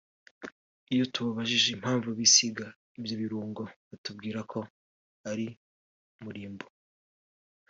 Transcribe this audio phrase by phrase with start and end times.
[0.93, 2.65] Iyo tubabajije impamvu bisiga
[2.97, 4.59] ibyo birungo batubwira ko
[5.31, 5.47] ari
[6.17, 6.65] umurimbo